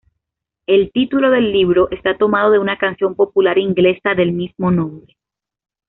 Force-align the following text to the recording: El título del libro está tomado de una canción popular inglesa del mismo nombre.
El 0.65 0.91
título 0.91 1.29
del 1.29 1.51
libro 1.51 1.87
está 1.91 2.17
tomado 2.17 2.49
de 2.49 2.57
una 2.57 2.79
canción 2.79 3.13
popular 3.13 3.59
inglesa 3.59 4.15
del 4.15 4.31
mismo 4.31 4.71
nombre. 4.71 5.15